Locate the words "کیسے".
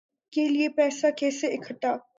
1.17-1.47